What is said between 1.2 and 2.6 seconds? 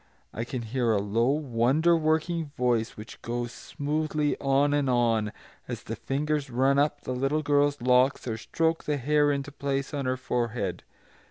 wonder working